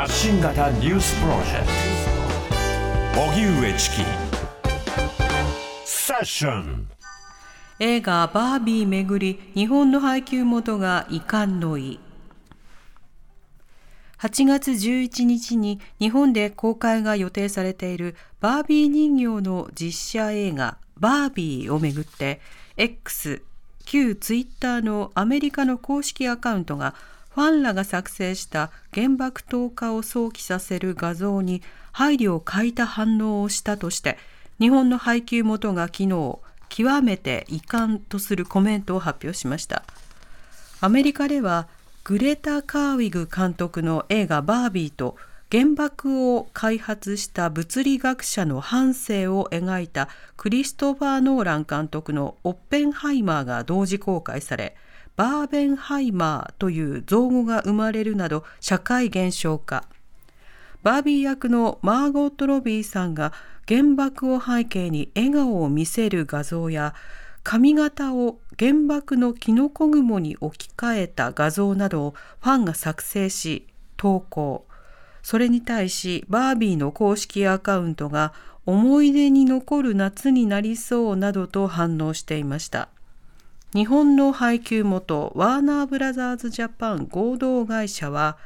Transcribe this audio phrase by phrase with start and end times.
[0.00, 1.66] 発信型ニュースプロジェク
[3.14, 3.20] ト。
[3.20, 3.96] 荻上チキ。
[5.84, 6.88] セッション。
[7.80, 12.00] 映画バービーめぐり日本の配給元が遺憾の意。
[14.20, 22.40] 8月11日に日本で公開が予定されているバービー人形の実写映画バービーをめぐって
[22.78, 23.42] X
[23.84, 26.94] 旧ツイッターのアメリカの公式アカウントが
[27.30, 31.62] ファンらが作成した原爆投下を想起させる画像に
[31.92, 34.18] 配慮を欠いた反応をしたとして
[34.58, 39.82] 日本の配給元が昨日極めて遺憾とするコメントを発表しました。
[40.80, 41.68] アメリカでは
[42.04, 45.16] グレタ・カーウィグ監督の映画バービーと
[45.52, 54.76] 原爆を開発した物理学者の半生を描いたクリストファー・ノーラン監督のオッペンハイマーが同時公開され
[55.16, 59.84] バーベンハイマーという造語が生まれるなど社会現象化
[60.82, 63.32] バービー役のマーゴット・ロビーさんが
[63.68, 66.94] 原爆を背景に笑顔を見せる画像や
[67.42, 74.66] 髪型を原爆のキノコ雲に置き換えた画像などをファンが作成し投稿
[75.22, 78.32] それに対しバービーの公式アカウントが
[78.66, 82.88] 思い出に残る夏になりそうなどと反応していました。
[83.72, 88.36] 日本の配給元ワーナーブラザーズジャパン合同会社は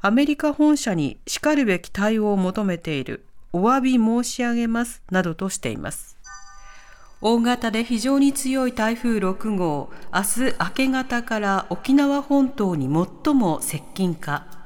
[0.00, 6.16] アメリカ本社にしかるべき対応を求めているお詫び申し上げますなどとしています。
[7.20, 12.88] 大型で非常に強い台風6号、明日明け方から沖縄本島に
[13.24, 14.61] 最も接近か。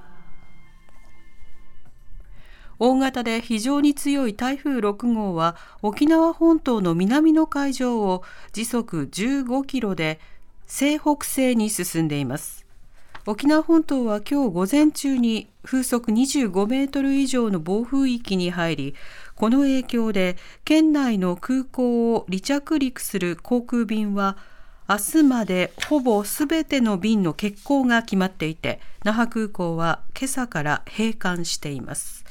[2.79, 10.21] 大型で非常に強い台風6号は沖縄本島の南の海上を時速15キロで
[10.67, 12.67] 西北西に進んでいます。
[13.29, 18.95] 沖縄本島は今日午前中に風速25メートル以上の暴風域に入り
[19.35, 24.37] この影響で県内の空港を離着陸する航空便は
[24.89, 32.25] 明日までほぼすべての便の欠航が決まっていて那覇空港は今朝から閉館しています。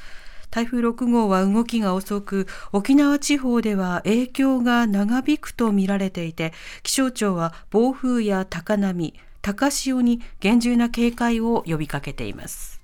[0.55, 12.79] 台風6号は動きが遅く沖縄地方では影響が長引くとみられていて気象庁は暴風や高波高潮に厳重な警戒を呼びかけています。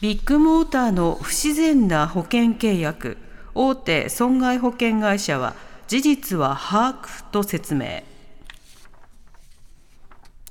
[0.00, 3.18] ビッグモーターの不自然な保険契約
[3.54, 5.54] 大手損害保険会社は
[5.88, 8.02] 事実は把握と説明。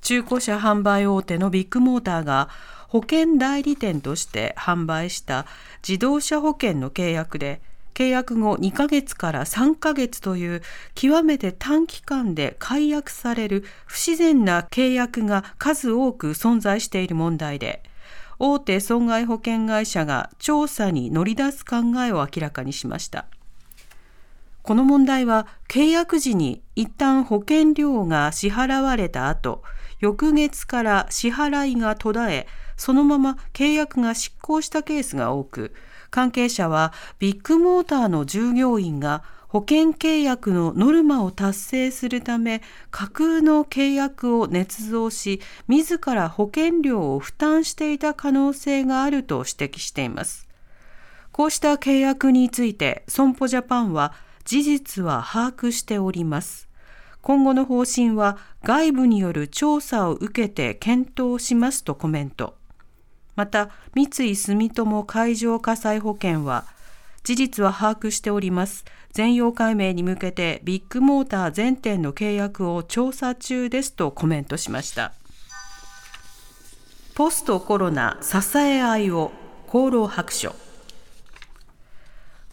[0.01, 2.49] 中古車販売大手のビッグモーターが
[2.89, 5.45] 保険代理店として販売した
[5.88, 7.61] 自動車保険の契約で
[7.94, 10.61] 契約後2ヶ月から3ヶ月という
[10.95, 17.83] 極めて短期間で解約される不自然な契約が数多く存在している問題で
[18.39, 23.25] 大手損害保険会社が調査に乗り出す考えを明らかにしました。
[24.63, 29.61] この問題は契約時に一旦保険料が支払われた後、
[29.99, 35.73] 翌月から支払いが途絶え、そのまま契約が失効したケースが多く、
[36.09, 42.61] 関係者はビッグモーターの従業員が保険契約のノルマを達成するため
[42.91, 50.47] 架空の契約を捏造し自ら保険料を負担していた可能性があると指摘しています。
[51.31, 54.13] こうした契約について損保ジャパンは
[54.45, 56.69] 事実は把握しております。
[57.22, 62.56] 今後の方針は外部による調査を受けて検討しますとコメント。
[63.35, 66.66] また三井住友海上火災保険は
[67.24, 68.85] 事実は把握しております。
[69.12, 75.13] 全容解明に向けてビッグモーター全店の契約を調査中ですとコメントしました。
[77.16, 79.31] ポストコロナ支え合いを
[79.68, 80.56] 厚労白書。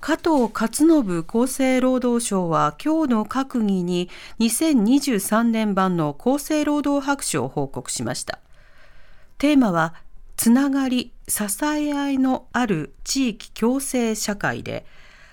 [0.07, 4.09] 加藤勝信厚生労働省は今日の閣議に
[4.39, 8.39] 2023年版の厚生労働白書を報告しました。
[9.39, 9.95] テーマは
[10.37, 14.87] つながり、支え合いのある地域共生社会で、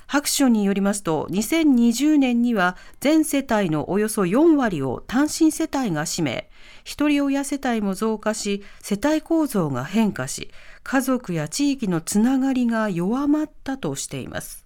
[0.07, 6.49] 白書によりますと、2020年には全世帯のおよそ4割を単身世帯が占め、
[6.83, 10.49] 一人親世帯も増加し、世帯構造が変化し、
[10.81, 14.62] 家族や地域のつながりが弱まったとしています。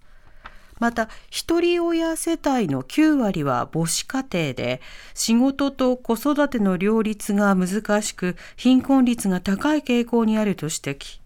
[0.80, 4.80] また一人親世帯の9割は母子家庭で
[5.14, 11.20] 仕事と子育ての両立が難しく貧困率が高い傾向にあると指摘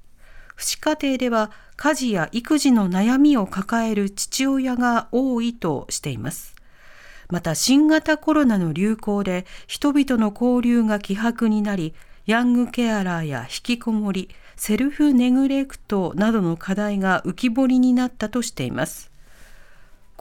[0.57, 6.55] 父子家庭では家事や育児の悩みを抱える父親が多いとしています
[7.31, 11.95] また新型コロナの流行で人々の交流が希薄になり
[12.25, 19.12] ヤングケアラーや引きこもり、セルフネグレクトなどの課題が浮き彫りになったとしています。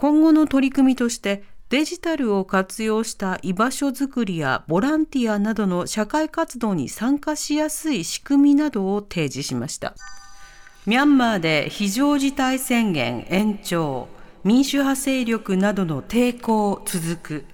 [0.01, 9.93] 今後の取り組みとしてデジタルを活用した居場所づくりやボランティアなどの社会活動に参加しやすい仕組みなどを提示しました。
[10.87, 14.07] ミャンマーで非常事態宣言延長、
[14.43, 17.45] 民主派勢力などの抵抗続く。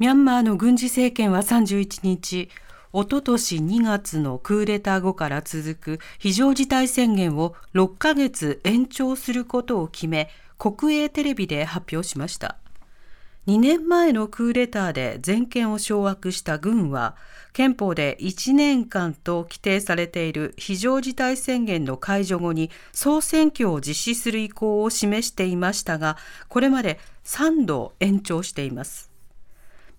[0.00, 2.48] ミャンマーの軍事政権は31日、
[2.98, 12.56] おととし2月のクーデター後から続く非常事態宣言を6ヶ月延長することを決め、国営テレビで発表しました。
[13.46, 17.16] 2年前のクーデターで全権を掌握した軍は、
[17.52, 26.16] 憲法で1年間と規定されている非常事態宣言の解除後に総選挙を実施する意向を示していましたが、
[26.48, 29.15] これまで3度延長しています。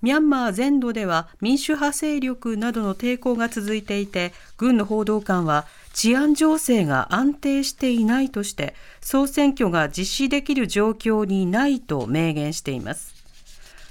[0.02, 13.18] ミャンマー全土では民主派勢力などの抵抗が続いていて、軍の報道官は治安情勢が安定していないとして、総選挙が実施できる状況にないと明言しています。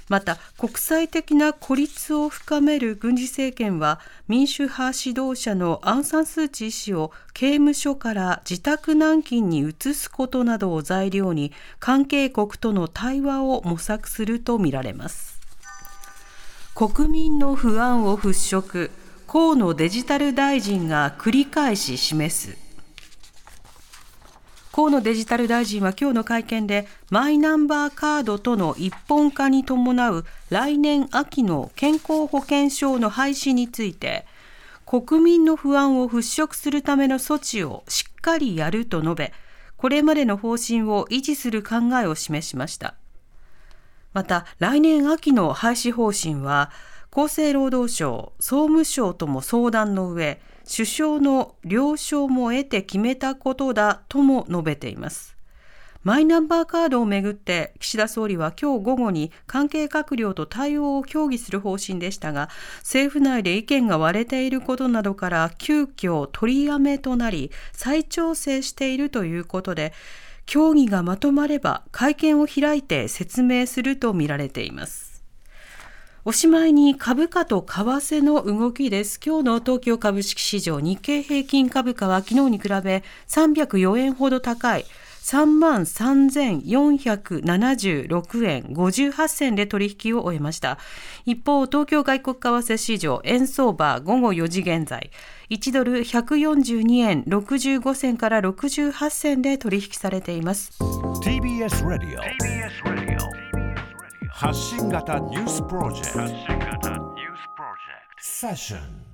[0.09, 15.36] また国際的な孤立を深める軍事政権は民主派指導者のアン・サン・スー・チー氏を刑務所から自宅軟禁に移すことなどを材料に関係国との対話を模索するとみられます
[16.77, 18.91] 国民の不安を払拭。
[19.25, 22.55] 河野デジタル大臣が繰り返し示す。
[24.71, 34.27] 河野デジタル大臣は今日の会見でマイナンバーカードとの一本化に伴う来年秋の健康保険証の廃止について
[34.85, 39.33] 国民の不安を払拭するための措置をしっかりやると述べ
[39.77, 42.93] これまでの方針を維持する考えを示しました。
[44.17, 46.71] また来年秋の廃止方針は
[47.11, 55.37] 厚生労働省、総務省とも相談の上、首相の了承も得て決めたことだとも述べています。
[56.01, 62.49] マイナンバーカードをめぐって岸田総理は今日午後に関係閣僚と対応を協議する方針でしたが
[62.79, 69.91] 政府内で意見が割れていることなどから急遽取りやめとなり再調整しているということで
[70.47, 75.23] 協議がまとまれば会見を開いて説明するとみられています。
[76.23, 79.19] おしまいに株価と為替の動きです。
[79.23, 84.85] 今日の東京株式市場日経平均株価は昨日に比べ304円ほど高い
[85.27, 90.77] 3万3476円58銭で取引を終えました。
[91.25, 95.11] 一方、東京外国為替市場円相場午後4時現在、
[95.49, 100.77] 1ドル142円65銭から68銭で取引されています。
[101.23, 102.21] TBS ラディオ
[104.29, 107.17] 発信型ニュースプロジェクト。
[108.19, 109.06] セッション